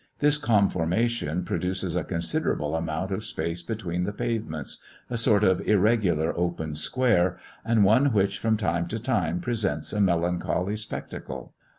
This 0.17 0.39
conformation 0.39 1.43
produces 1.45 1.95
a 1.95 2.03
considerable 2.03 2.75
amount 2.75 3.11
of 3.11 3.23
space 3.23 3.61
between 3.61 4.03
the 4.03 4.11
pavements 4.11 4.83
a 5.11 5.15
sort 5.15 5.43
of 5.43 5.61
irregular 5.61 6.33
open 6.35 6.73
square, 6.73 7.37
and 7.63 7.83
one 7.83 8.11
which 8.11 8.39
from 8.39 8.57
time 8.57 8.87
to 8.87 8.97
time 8.97 9.41
presents 9.41 9.93
a 9.93 10.01
melancholy 10.01 10.75
spectacle. 10.77 11.53